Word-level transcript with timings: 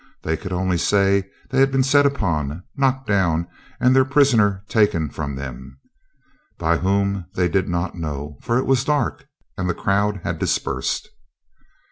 They 0.23 0.35
could 0.35 0.51
only 0.51 0.79
say 0.79 1.29
they 1.51 1.59
had 1.59 1.71
been 1.71 1.83
set 1.83 2.07
upon, 2.07 2.63
knocked 2.75 3.05
down, 3.05 3.45
and 3.79 3.95
their 3.95 4.03
prisoner 4.03 4.63
taken 4.67 5.11
from 5.11 5.35
them. 5.35 5.79
By 6.57 6.77
whom 6.77 7.27
they 7.35 7.47
did 7.47 7.69
not 7.69 7.93
know, 7.93 8.39
for 8.41 8.57
it 8.57 8.65
was 8.65 8.83
dark, 8.83 9.27
and 9.59 9.69
the 9.69 9.75
crowd 9.75 10.21
had 10.23 10.39
dispersed. 10.39 11.07